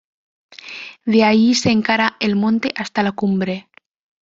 [1.05, 3.69] De allí se encara el monte hasta la cumbre.